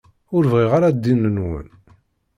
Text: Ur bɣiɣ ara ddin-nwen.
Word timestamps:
Ur 0.35 0.43
bɣiɣ 0.51 0.71
ara 0.77 0.95
ddin-nwen. 0.95 1.67